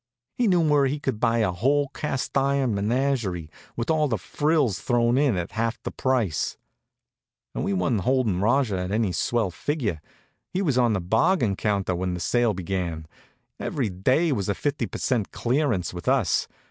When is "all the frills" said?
3.91-4.79